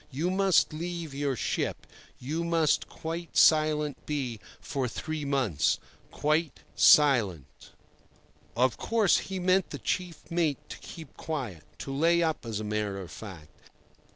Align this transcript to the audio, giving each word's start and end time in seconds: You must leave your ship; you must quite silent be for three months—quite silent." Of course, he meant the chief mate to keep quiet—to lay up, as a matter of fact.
You 0.09 0.31
must 0.31 0.73
leave 0.73 1.13
your 1.13 1.35
ship; 1.35 1.85
you 2.17 2.43
must 2.43 2.89
quite 2.89 3.37
silent 3.37 4.03
be 4.07 4.39
for 4.59 4.87
three 4.87 5.25
months—quite 5.25 6.61
silent." 6.75 7.69
Of 8.57 8.77
course, 8.77 9.19
he 9.19 9.37
meant 9.37 9.69
the 9.69 9.77
chief 9.77 10.31
mate 10.31 10.57
to 10.69 10.79
keep 10.79 11.15
quiet—to 11.17 11.93
lay 11.95 12.23
up, 12.23 12.47
as 12.47 12.59
a 12.59 12.63
matter 12.63 12.99
of 12.99 13.11
fact. 13.11 13.55